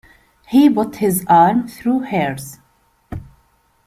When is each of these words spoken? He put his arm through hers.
He 0.47 0.67
put 0.67 0.95
his 0.95 1.23
arm 1.29 1.67
through 1.67 1.99
hers. 2.05 2.57